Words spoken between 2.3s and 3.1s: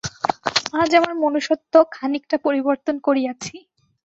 পরিবর্তন